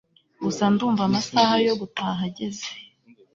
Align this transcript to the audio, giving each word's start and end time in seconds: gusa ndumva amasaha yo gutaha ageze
gusa 0.43 0.63
ndumva 0.73 1.01
amasaha 1.09 1.53
yo 1.67 1.73
gutaha 1.81 2.21
ageze 2.29 2.67